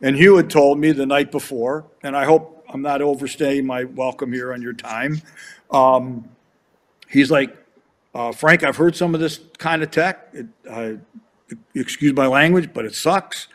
And 0.00 0.16
Hugh 0.16 0.36
had 0.36 0.50
told 0.50 0.78
me 0.78 0.92
the 0.92 1.06
night 1.06 1.30
before, 1.30 1.84
and 2.02 2.16
I 2.16 2.24
hope 2.24 2.61
I'm 2.72 2.80
not 2.80 3.02
overstaying 3.02 3.66
my 3.66 3.84
welcome 3.84 4.32
here 4.32 4.54
on 4.54 4.62
your 4.62 4.72
time. 4.72 5.20
Um, 5.70 6.26
he's 7.06 7.30
like, 7.30 7.54
uh, 8.14 8.32
Frank, 8.32 8.64
I've 8.64 8.76
heard 8.76 8.96
some 8.96 9.14
of 9.14 9.20
this 9.20 9.40
kind 9.58 9.82
of 9.82 9.90
tech. 9.90 10.28
It, 10.32 10.46
I, 10.70 10.98
excuse 11.74 12.14
my 12.14 12.26
language, 12.26 12.72
but 12.72 12.86
it 12.86 12.94
sucks. 12.94 13.48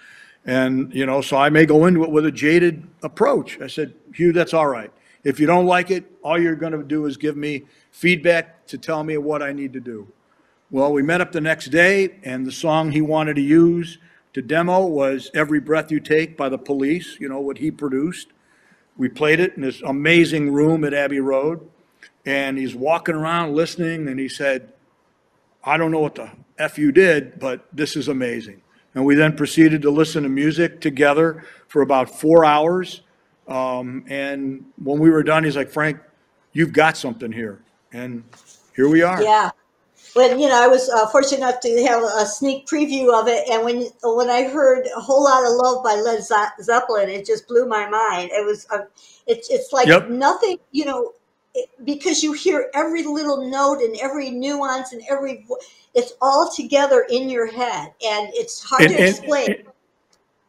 And, 0.46 0.94
you 0.94 1.08
know, 1.08 1.22
so 1.22 1.36
I 1.36 1.50
may 1.50 1.66
go 1.66 1.88
into 1.88 2.04
it 2.04 2.12
with 2.12 2.28
a 2.28 2.32
jaded 2.32 2.88
approach. 3.02 3.60
I 3.60 3.66
said, 3.66 3.96
Hugh, 4.14 4.34
that's 4.34 4.54
all 4.54 4.68
right. 4.68 4.92
If 5.24 5.40
you 5.40 5.48
don't 5.48 5.66
like 5.66 5.90
it, 5.90 6.06
all 6.24 6.40
you're 6.40 6.56
going 6.56 6.74
to 6.74 6.84
do 6.84 7.08
is 7.08 7.18
give 7.18 7.36
me 7.36 7.64
feedback 7.90 8.68
to 8.68 8.78
tell 8.78 9.04
me 9.04 9.18
what 9.18 9.42
I 9.42 9.52
need 9.52 9.74
to 9.74 9.80
do. 9.80 10.08
Well, 10.70 10.94
we 10.94 11.02
met 11.02 11.22
up 11.22 11.32
the 11.32 11.42
next 11.42 11.68
day, 11.68 12.20
and 12.24 12.46
the 12.46 12.52
song 12.52 12.92
he 12.92 13.02
wanted 13.02 13.36
to 13.38 13.42
use 13.42 13.98
to 14.34 14.44
demo 14.44 14.86
was 14.86 15.32
Every 15.34 15.60
Breath 15.60 15.92
You 15.92 16.00
Take 16.00 16.38
by 16.38 16.50
the 16.50 16.58
Police, 16.58 17.18
you 17.20 17.28
know, 17.28 17.40
what 17.40 17.58
he 17.58 17.72
produced. 17.72 18.28
We 18.98 19.10
played 19.10 19.39
it 19.39 19.56
in 19.56 19.62
this 19.62 19.82
amazing 19.82 20.51
room 20.51 20.84
at 20.84 20.94
Abbey 20.94 21.20
Road, 21.20 21.68
and 22.25 22.58
he's 22.58 22.75
walking 22.75 23.16
around 23.16 23.56
listening, 23.56 24.08
and 24.08 24.20
he 24.20 24.27
said, 24.27 24.74
I 25.63 25.77
don't 25.77 25.92
know 25.92 26.00
what 26.00 26.16
the 26.16 26.32
F 26.58 26.77
you 26.77 26.92
did, 26.92 27.39
but 27.39 27.66
this 27.72 27.96
is 27.96 28.08
amazing. 28.08 28.62
And 28.96 29.06
we 29.06 29.16
then 29.16 29.36
proceeded 29.36 29.82
to 29.84 29.92
listen 29.92 30.24
to 30.24 30.30
music 30.30 30.82
together 30.82 31.46
for 31.68 31.82
about 31.82 32.10
four 32.10 32.46
hours. 32.46 33.01
Um, 33.48 34.04
and 34.08 34.66
when 34.82 35.00
we 35.00 35.10
were 35.10 35.24
done, 35.24 35.44
he's 35.44 35.56
like, 35.56 35.70
Frank, 35.70 36.00
you've 36.54 36.74
got 36.74 36.98
something 36.98 37.32
here. 37.32 37.62
And 37.94 38.24
here 38.75 38.89
we 38.89 39.04
are. 39.04 39.22
Yeah. 39.22 39.51
When 40.14 40.40
you 40.40 40.48
know, 40.48 40.64
I 40.64 40.68
was 40.68 40.90
uh, 40.90 41.08
fortunate 41.08 41.38
enough 41.40 41.60
to 41.62 41.84
have 41.84 42.02
a 42.04 42.26
sneak 42.26 42.66
preview 42.68 43.14
of 43.14 43.28
it, 43.28 43.48
and 43.50 43.64
when 43.64 43.88
when 44.04 44.30
I 44.30 44.44
heard 44.48 44.88
"A 44.96 45.00
Whole 45.00 45.24
Lot 45.24 45.46
of 45.46 45.52
Love" 45.54 45.84
by 45.84 45.96
Led 45.96 46.24
Zeppelin, 46.62 47.10
it 47.10 47.26
just 47.26 47.48
blew 47.48 47.68
my 47.68 47.88
mind. 47.88 48.32
It 48.34 48.46
was, 48.46 48.66
uh, 48.72 48.86
it's 49.28 49.50
it's 49.50 49.72
like 49.72 49.88
Yep. 49.88 50.10
nothing, 50.10 50.58
you 50.72 50.86
know, 50.86 51.14
it, 51.54 51.70
because 51.84 52.24
you 52.24 52.34
hear 52.34 52.70
every 52.74 53.04
little 53.04 53.50
note 53.50 53.82
and 53.82 53.96
every 54.02 54.32
nuance 54.32 54.92
and 54.94 55.02
every, 55.10 55.46
it's 55.94 56.14
all 56.22 56.50
together 56.56 57.06
in 57.10 57.30
your 57.30 57.46
head, 57.52 57.94
and 58.04 58.30
it's 58.34 58.64
hard 58.64 58.84
And- 58.84 58.92
to 58.94 59.00
and- 59.00 59.10
explain. 59.10 59.56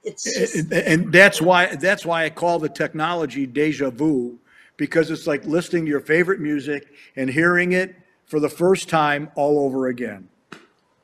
it's 0.05 0.25
just 0.25 0.55
And, 0.57 0.73
and 0.73 1.13
that's 1.13 1.43
why, 1.43 1.75
that's 1.77 2.07
why 2.07 2.25
I 2.25 2.31
call 2.31 2.59
the 2.59 2.69
technology 2.69 3.47
deja 3.47 3.91
vu, 3.91 4.39
because 4.79 5.11
it's 5.11 5.27
like 5.27 5.45
listening 5.45 5.85
to 5.85 5.91
your 5.91 6.01
favorite 6.01 6.41
music 6.41 6.87
and 7.17 7.29
hearing 7.29 7.73
it 7.73 7.95
for 8.29 8.39
the 8.39 8.49
first 8.49 8.89
time 8.89 9.31
all 9.35 9.59
over 9.65 9.89
again. 9.89 10.29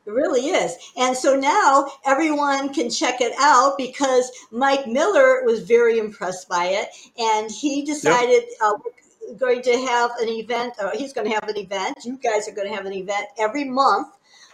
It 0.06 0.10
really 0.12 0.48
is. 0.48 0.76
And 0.98 1.16
so 1.16 1.34
now 1.34 1.90
everyone 2.04 2.72
can 2.74 2.90
check 2.90 3.22
it 3.22 3.32
out 3.38 3.78
because 3.78 4.30
Mike 4.50 4.86
Miller 4.86 5.42
was 5.44 5.66
very 5.66 5.98
impressed 5.98 6.46
by 6.48 6.66
it. 6.66 6.88
And 7.18 7.50
he 7.50 7.84
decided 7.84 8.44
uh, 8.62 8.74
we're 8.84 9.34
going 9.36 9.62
to 9.62 9.78
have 9.86 10.10
an 10.20 10.28
event, 10.28 10.74
or 10.78 10.92
he's 10.94 11.14
going 11.14 11.26
to 11.26 11.32
have 11.32 11.48
an 11.48 11.56
event. 11.56 11.96
You 12.04 12.18
guys 12.18 12.46
are 12.48 12.52
going 12.52 12.68
to 12.68 12.74
have 12.74 12.84
an 12.84 12.92
event 12.92 13.26
every 13.38 13.64
month. 13.64 14.08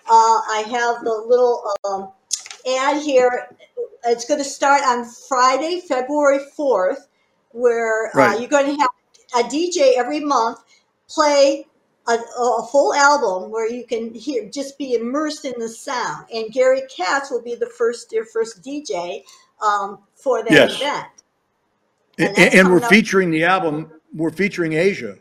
Uh, 0.09 0.41
I 0.51 0.65
have 0.71 1.05
the 1.05 1.25
little 1.27 1.65
um, 1.85 2.13
ad 2.79 3.03
here. 3.03 3.49
It's 4.07 4.25
going 4.25 4.39
to 4.39 4.49
start 4.49 4.83
on 4.85 5.05
Friday, 5.29 5.81
February 5.81 6.41
4th, 6.57 7.09
where 7.51 8.17
uh, 8.17 8.39
you're 8.39 8.49
going 8.49 8.77
to 8.77 8.81
have 8.81 8.91
a 9.45 9.49
DJ 9.49 9.97
every 9.97 10.21
month 10.21 10.61
play 11.09 11.67
a, 12.17 12.43
a 12.43 12.69
full 12.71 12.95
album 12.95 13.51
where 13.51 13.69
you 13.71 13.85
can 13.85 14.13
hear 14.15 14.49
just 14.49 14.79
be 14.79 14.95
immersed 14.95 15.45
in 15.45 15.55
the 15.59 15.69
sound. 15.69 16.27
And 16.33 16.53
Gary 16.53 16.83
Katz 16.95 17.31
will 17.31 17.43
be 17.43 17.55
the 17.55 17.67
first 17.67 18.13
your 18.13 18.25
first 18.27 18.63
DJ 18.63 19.23
um, 19.63 19.99
for 20.15 20.43
that 20.43 20.51
Yes. 20.53 20.77
event. 20.77 21.07
And, 22.19 22.37
that's 22.37 22.55
and 22.55 22.71
we're 22.71 22.83
up- 22.83 22.91
featuring 22.91 23.31
the 23.31 23.45
album, 23.45 23.91
we're 24.15 24.31
featuring 24.31 24.77
Aja 24.79 25.17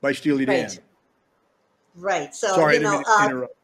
by 0.00 0.12
Steely 0.12 0.44
Dan. 0.44 0.64
Right. 0.64 0.78
Right. 1.96 2.34
So 2.34 2.48
Sorry, 2.48 2.74
you 2.74 2.80
know, 2.80 2.90
didn't 2.98 2.98
mean 2.98 3.04
to 3.04 3.10
uh, 3.22 3.26
interrupt. 3.26 3.56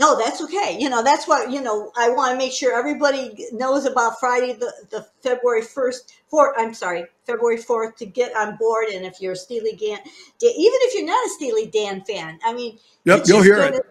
No, 0.00 0.18
that's 0.18 0.42
okay. 0.42 0.76
You 0.80 0.90
know, 0.90 1.04
that's 1.04 1.28
what, 1.28 1.52
you 1.52 1.60
know, 1.60 1.92
I 1.96 2.08
want 2.10 2.32
to 2.32 2.38
make 2.38 2.52
sure 2.52 2.76
everybody 2.76 3.46
knows 3.52 3.84
about 3.84 4.18
Friday, 4.18 4.52
the, 4.52 4.72
the 4.90 5.06
February 5.22 5.62
1st, 5.62 6.12
4th, 6.32 6.52
I'm 6.56 6.74
sorry, 6.74 7.04
February 7.26 7.58
4th 7.58 7.96
to 7.96 8.06
get 8.06 8.34
on 8.34 8.56
board. 8.56 8.86
And 8.88 9.06
if 9.06 9.20
you're 9.20 9.32
a 9.32 9.36
Steely 9.36 9.72
Dan, 9.72 9.98
even 10.00 10.78
if 10.82 10.94
you're 10.94 11.06
not 11.06 11.24
a 11.24 11.30
Steely 11.30 11.66
Dan 11.66 12.02
fan, 12.04 12.40
I 12.44 12.52
mean, 12.52 12.78
Yep, 13.04 13.20
it's 13.20 13.28
you'll 13.28 13.42
hear 13.42 13.58
it. 13.58 13.86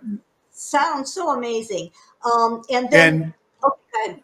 Sound 0.51 1.07
so 1.07 1.37
amazing. 1.37 1.89
Um, 2.25 2.63
and 2.69 2.89
then, 2.89 3.23
And 3.23 3.33
okay, 3.63 4.23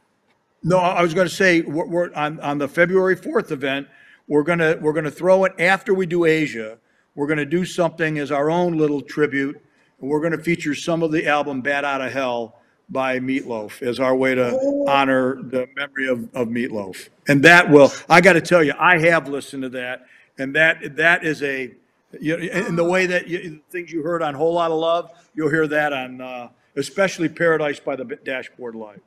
No, 0.63 0.79
I 0.79 1.01
was 1.01 1.13
going 1.13 1.27
to 1.29 1.33
say, 1.33 1.61
we're, 1.61 1.87
we're 1.87 2.13
on, 2.13 2.41
on 2.41 2.57
the 2.57 2.67
February 2.67 3.15
4th 3.15 3.51
event, 3.51 3.87
we're 4.27 4.43
going 4.43 4.59
to, 4.59 4.77
we're 4.81 4.93
going 4.93 5.05
to 5.05 5.11
throw 5.11 5.45
it 5.45 5.53
after 5.57 5.93
we 5.93 6.05
do 6.05 6.25
Aja. 6.25 6.77
We're 7.15 7.27
going 7.27 7.39
to 7.39 7.45
do 7.45 7.63
something 7.65 8.19
as 8.19 8.31
our 8.31 8.51
own 8.51 8.77
little 8.77 9.01
tribute. 9.01 9.61
And 10.01 10.09
we're 10.09 10.19
going 10.19 10.31
to 10.31 10.43
feature 10.43 10.75
some 10.75 11.03
of 11.03 11.11
the 11.11 11.27
album 11.27 11.61
Bat 11.61 11.85
Out 11.85 12.01
of 12.01 12.11
Hell 12.11 12.55
by 12.89 13.19
Meatloaf 13.19 13.81
as 13.81 13.99
our 13.99 14.15
way 14.15 14.35
to 14.35 14.85
honor 14.87 15.35
the 15.43 15.67
memory 15.75 16.07
of, 16.07 16.33
of 16.33 16.47
Meatloaf. 16.47 17.09
And 17.27 17.43
that 17.43 17.69
will, 17.69 17.91
I 18.09 18.21
got 18.21 18.33
to 18.33 18.41
tell 18.41 18.63
you, 18.63 18.73
I 18.79 18.97
have 18.99 19.27
listened 19.27 19.63
to 19.63 19.69
that. 19.69 20.05
And 20.37 20.55
that, 20.55 20.95
that 20.95 21.23
is 21.23 21.43
a, 21.43 21.73
you 22.19 22.37
know, 22.37 22.43
in 22.43 22.75
the 22.75 22.83
way 22.83 23.05
that 23.05 23.27
you, 23.27 23.61
things 23.69 23.91
you 23.91 24.01
heard 24.01 24.23
on 24.23 24.33
Whole 24.33 24.53
Lot 24.53 24.71
of 24.71 24.79
Love, 24.79 25.11
you'll 25.35 25.49
hear 25.49 25.67
that 25.67 25.93
on, 25.93 26.21
uh, 26.21 26.49
especially 26.75 27.29
Paradise 27.29 27.79
by 27.79 27.95
the 27.95 28.05
Dashboard 28.05 28.75
Light. 28.75 29.01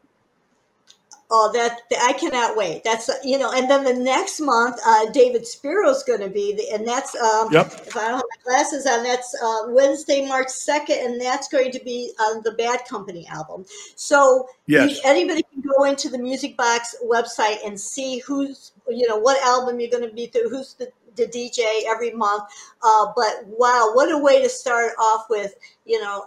Oh, 1.34 1.50
that 1.54 1.80
I 2.02 2.12
cannot 2.12 2.58
wait. 2.58 2.84
That's 2.84 3.08
you 3.24 3.38
know, 3.38 3.50
and 3.52 3.68
then 3.70 3.84
the 3.84 3.94
next 3.94 4.38
month, 4.38 4.76
uh, 4.86 5.10
David 5.12 5.46
Spero's 5.46 6.02
going 6.02 6.20
to 6.20 6.28
be, 6.28 6.52
the, 6.54 6.68
and 6.74 6.86
that's 6.86 7.14
um, 7.14 7.50
Yep. 7.50 7.72
if 7.86 7.96
I 7.96 8.08
don't 8.08 8.16
have 8.16 8.22
my 8.22 8.42
glasses 8.44 8.86
on, 8.86 9.02
that's 9.02 9.34
uh, 9.42 9.62
Wednesday, 9.68 10.26
March 10.26 10.48
second, 10.50 10.98
and 10.98 11.18
that's 11.20 11.48
going 11.48 11.70
to 11.72 11.80
be 11.82 12.12
on 12.20 12.42
the 12.44 12.52
Bad 12.52 12.84
Company 12.86 13.26
album. 13.28 13.64
So 13.96 14.46
Yes. 14.66 14.90
you- 14.96 15.00
anybody 15.06 15.42
can 15.50 15.62
go 15.62 15.84
into 15.84 16.10
the 16.10 16.18
Music 16.18 16.54
Box 16.54 16.94
website 17.02 17.64
and 17.64 17.80
see 17.80 18.18
who's 18.18 18.72
you 18.90 19.08
know 19.08 19.16
what 19.16 19.42
album 19.42 19.80
you're 19.80 19.90
going 19.90 20.06
to 20.06 20.14
be 20.14 20.26
through, 20.26 20.50
who's 20.50 20.74
the 20.74 20.90
the 21.16 21.26
DJ 21.26 21.82
every 21.88 22.10
month. 22.10 22.44
Uh, 22.82 23.06
but 23.16 23.44
wow, 23.46 23.90
what 23.94 24.10
a 24.12 24.18
way 24.18 24.42
to 24.42 24.48
start 24.48 24.92
off 24.98 25.26
with, 25.28 25.54
you 25.84 26.00
know, 26.00 26.24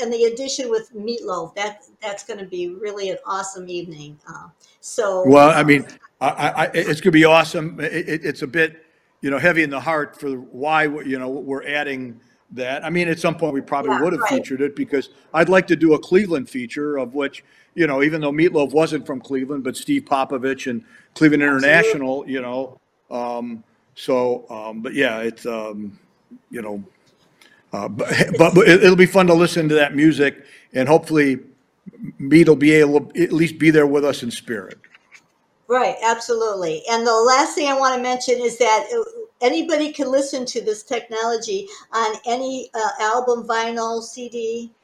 and 0.00 0.12
the 0.12 0.24
addition 0.24 0.70
with 0.70 0.94
Meatloaf. 0.94 1.54
That 1.54 1.84
that's 2.00 2.24
going 2.24 2.38
to 2.38 2.46
be 2.46 2.68
really 2.68 3.10
an 3.10 3.18
awesome 3.26 3.68
evening. 3.68 4.18
Uh, 4.28 4.48
so 4.80 5.26
Well, 5.26 5.50
I 5.50 5.62
mean, 5.62 5.86
I, 6.20 6.28
I, 6.28 6.64
it's 6.74 7.00
gonna 7.00 7.12
be 7.12 7.24
awesome. 7.24 7.80
It, 7.80 8.08
it, 8.08 8.24
it's 8.24 8.42
a 8.42 8.46
bit, 8.46 8.84
you 9.20 9.30
know, 9.30 9.38
heavy 9.38 9.62
in 9.62 9.70
the 9.70 9.80
heart 9.80 10.18
for 10.18 10.30
why, 10.30 10.84
you 10.84 11.18
know, 11.18 11.28
we're 11.30 11.66
adding 11.66 12.20
that. 12.52 12.84
I 12.84 12.90
mean, 12.90 13.08
at 13.08 13.18
some 13.18 13.36
point, 13.36 13.54
we 13.54 13.60
probably 13.60 13.92
Yeah, 13.92 14.02
would 14.02 14.12
have 14.12 14.22
right. 14.22 14.30
featured 14.30 14.60
it 14.60 14.76
because 14.76 15.10
I'd 15.32 15.48
like 15.48 15.66
to 15.68 15.76
do 15.76 15.94
a 15.94 15.98
Cleveland 15.98 16.48
feature 16.48 16.98
of 16.98 17.14
which, 17.14 17.44
you 17.74 17.86
know, 17.86 18.02
even 18.02 18.20
though 18.20 18.32
Meatloaf 18.32 18.72
wasn't 18.72 19.06
from 19.06 19.20
Cleveland, 19.20 19.64
but 19.64 19.76
Steve 19.76 20.04
Popovich 20.04 20.68
and 20.68 20.84
Cleveland 21.14 21.42
International, 21.42 22.28
you 22.28 22.42
know, 22.42 22.78
um, 23.10 23.64
so, 23.94 24.48
um, 24.50 24.80
but 24.80 24.94
yeah, 24.94 25.18
it's, 25.20 25.46
um, 25.46 25.98
you 26.50 26.62
know, 26.62 26.82
uh, 27.72 27.88
but, 28.38 28.54
but 28.54 28.68
it- 28.68 28.84
it'll 28.84 28.96
be 28.96 29.06
fun 29.06 29.26
to 29.28 29.34
listen 29.34 29.68
to 29.70 29.76
that 29.76 29.94
music 29.96 30.44
and 30.74 30.88
hopefully 30.88 31.40
Meat 32.18 32.48
will 32.48 32.56
be 32.56 32.72
able 32.72 33.02
to 33.02 33.22
at 33.24 33.32
least 33.32 33.58
be 33.58 33.70
there 33.70 33.86
with 33.86 34.04
us 34.04 34.22
in 34.22 34.30
spirit. 34.30 34.78
Right, 35.68 35.96
absolutely. 36.04 36.82
And 36.90 37.06
the 37.06 37.14
last 37.14 37.54
thing 37.54 37.68
I 37.68 37.78
want 37.78 37.96
to 37.96 38.02
mention 38.02 38.36
is 38.40 38.58
that 38.58 38.86
uh, 38.94 39.04
anybody 39.40 39.92
can 39.92 40.10
listen 40.10 40.44
to 40.46 40.60
this 40.62 40.82
technology 40.82 41.68
on 41.92 42.16
any 42.26 42.70
uh, 42.74 42.90
album, 43.00 43.46
vinyl, 43.48 44.02
CD. 44.02 44.74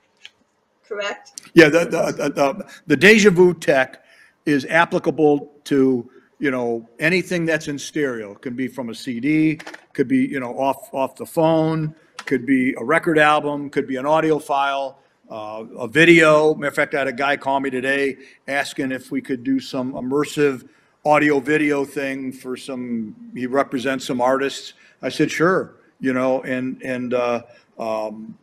Correct? 0.89 1.33
Yeah, 1.55 1.69
the, 1.71 1.81
the, 1.87 2.13
the- 2.13 2.31
the, 2.31 2.71
the 2.89 2.97
deja 2.97 3.31
vu 3.31 3.55
tech 3.55 4.05
is 4.47 4.67
applicable 4.67 5.53
to, 5.67 6.11
you 6.41 6.51
know, 6.51 6.89
anything 7.01 7.47
that's 7.47 7.69
in 7.69 7.79
stereo. 7.79 8.33
It 8.33 8.43
Can 8.43 8.57
be 8.57 8.69
from 8.69 8.91
a 8.91 8.97
CD, 8.97 9.61
could 9.95 10.09
be, 10.09 10.19
you 10.27 10.41
know, 10.41 10.55
off, 10.59 10.93
off 10.95 11.17
the 11.17 11.27
phone, 11.27 11.95
could 12.27 12.45
be 12.45 12.75
a 12.75 12.85
record 12.85 13.19
album, 13.19 13.71
could 13.71 13.87
be 13.87 13.97
an 13.97 14.07
audio 14.07 14.39
file, 14.39 14.99
uh, 15.31 15.65
a 15.79 15.89
video. 15.89 16.55
Matter 16.55 16.69
of 16.69 16.75
fact, 16.75 16.95
I 16.95 16.99
had 16.99 17.09
a 17.09 17.13
guy 17.13 17.37
call 17.37 17.61
me 17.61 17.71
today 17.71 18.17
asking 18.49 18.93
if 18.93 19.11
we 19.11 19.23
could 19.23 19.43
do 19.45 19.59
some 19.61 19.93
immersive 19.95 20.69
audio 21.05 21.41
video 21.41 21.85
thing 21.85 22.33
for 22.33 22.57
some, 22.57 23.15
he 23.35 23.47
represents 23.47 24.05
some 24.05 24.21
artists. 24.21 24.75
I 25.03 25.09
said, 25.09 25.31
sure, 25.31 25.77
you 26.01 26.13
know, 26.13 26.43
and, 26.43 26.83
and, 26.83 27.15
uh, 27.15 27.43
um, 27.79 28.37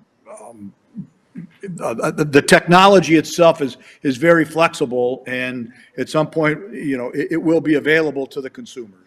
uh, 1.82 2.12
the, 2.12 2.28
the 2.30 2.42
technology 2.42 3.16
itself 3.16 3.62
is, 3.62 3.78
is 4.04 4.18
very 4.18 4.46
flexible, 4.46 5.24
and 5.26 5.74
at 5.98 6.08
some 6.08 6.30
point, 6.30 6.60
you 6.74 6.96
know, 6.96 7.10
it, 7.10 7.30
it 7.32 7.38
will 7.38 7.62
be 7.62 7.76
available 7.76 8.28
to 8.28 8.40
the 8.40 8.50
consumers. 8.50 9.03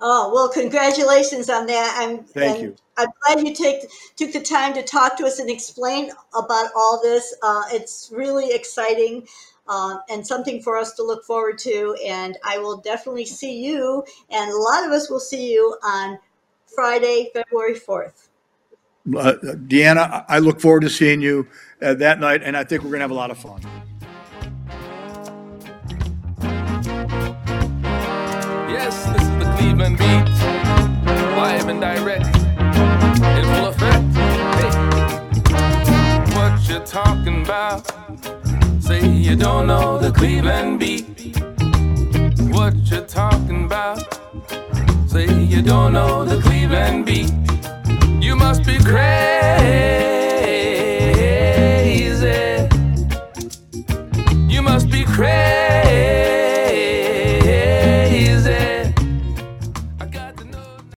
Oh, 0.00 0.30
well, 0.32 0.48
congratulations 0.48 1.50
on 1.50 1.66
that. 1.66 1.96
I'm, 1.98 2.24
Thank 2.24 2.62
you. 2.62 2.76
I'm 2.96 3.08
glad 3.26 3.46
you 3.46 3.54
take, 3.54 3.82
took 4.16 4.32
the 4.32 4.40
time 4.40 4.72
to 4.74 4.82
talk 4.82 5.16
to 5.18 5.24
us 5.24 5.38
and 5.38 5.50
explain 5.50 6.10
about 6.36 6.70
all 6.74 7.00
this. 7.02 7.34
Uh, 7.42 7.64
it's 7.70 8.10
really 8.14 8.50
exciting 8.52 9.26
uh, 9.68 9.98
and 10.08 10.26
something 10.26 10.62
for 10.62 10.78
us 10.78 10.94
to 10.94 11.02
look 11.02 11.24
forward 11.24 11.58
to. 11.58 11.96
And 12.04 12.38
I 12.44 12.58
will 12.58 12.78
definitely 12.78 13.26
see 13.26 13.62
you, 13.64 14.04
and 14.30 14.50
a 14.50 14.56
lot 14.56 14.84
of 14.86 14.90
us 14.90 15.10
will 15.10 15.20
see 15.20 15.52
you 15.52 15.76
on 15.84 16.18
Friday, 16.74 17.30
February 17.34 17.74
4th. 17.74 18.28
Uh, 19.16 19.32
Deanna, 19.66 20.24
I 20.28 20.36
I 20.36 20.38
look 20.40 20.60
forward 20.60 20.80
to 20.80 20.90
seeing 20.90 21.20
you 21.22 21.48
uh, 21.82 21.94
that 21.94 22.20
night, 22.20 22.42
and 22.42 22.56
I 22.56 22.64
think 22.64 22.82
we're 22.82 22.90
going 22.90 23.00
to 23.00 23.04
have 23.04 23.10
a 23.10 23.14
lot 23.14 23.30
of 23.30 23.38
fun. 23.38 23.60
Yes, 28.70 29.29
is 29.60 29.66
Cleveland 29.66 29.98
beat. 29.98 30.28
Live 31.36 31.68
and 31.68 31.80
direct. 31.80 32.26
In 33.36 33.44
full 33.44 33.66
effect. 33.66 34.04
Hey. 34.56 34.70
What 36.34 36.68
you 36.68 36.78
talking 36.80 37.42
about? 37.42 37.90
Say 38.82 39.06
you 39.06 39.36
don't 39.36 39.66
know 39.66 39.98
the 39.98 40.12
Cleveland 40.12 40.80
beat. 40.80 41.36
What 42.52 42.74
you 42.90 43.00
talking 43.02 43.64
about? 43.64 44.00
Say 45.06 45.26
you 45.44 45.62
don't 45.62 45.92
know 45.92 46.24
the 46.24 46.40
Cleveland 46.40 47.06
beat. 47.06 47.32
You 48.22 48.36
must 48.36 48.64
be 48.64 48.78
crazy. 48.78 50.09